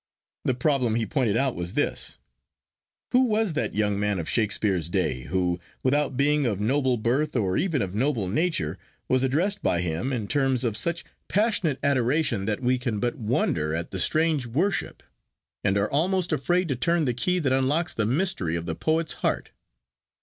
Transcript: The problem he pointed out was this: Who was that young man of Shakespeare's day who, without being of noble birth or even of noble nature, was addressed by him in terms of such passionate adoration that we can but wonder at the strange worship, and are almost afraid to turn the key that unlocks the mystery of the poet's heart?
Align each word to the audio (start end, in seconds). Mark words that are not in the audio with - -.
The 0.45 0.55
problem 0.55 0.95
he 0.95 1.05
pointed 1.05 1.37
out 1.37 1.53
was 1.53 1.73
this: 1.73 2.17
Who 3.11 3.21
was 3.25 3.53
that 3.53 3.75
young 3.75 3.99
man 3.99 4.17
of 4.17 4.27
Shakespeare's 4.27 4.89
day 4.89 5.25
who, 5.25 5.59
without 5.83 6.17
being 6.17 6.47
of 6.47 6.59
noble 6.59 6.97
birth 6.97 7.35
or 7.35 7.55
even 7.55 7.83
of 7.83 7.93
noble 7.93 8.27
nature, 8.27 8.79
was 9.07 9.21
addressed 9.23 9.61
by 9.61 9.81
him 9.81 10.11
in 10.11 10.27
terms 10.27 10.63
of 10.63 10.75
such 10.75 11.05
passionate 11.27 11.77
adoration 11.83 12.45
that 12.45 12.61
we 12.61 12.79
can 12.79 12.99
but 12.99 13.13
wonder 13.15 13.75
at 13.75 13.91
the 13.91 13.99
strange 13.99 14.47
worship, 14.47 15.03
and 15.63 15.77
are 15.77 15.91
almost 15.91 16.33
afraid 16.33 16.67
to 16.69 16.75
turn 16.75 17.05
the 17.05 17.13
key 17.13 17.37
that 17.37 17.53
unlocks 17.53 17.93
the 17.93 18.07
mystery 18.07 18.55
of 18.55 18.65
the 18.65 18.73
poet's 18.73 19.13
heart? 19.21 19.51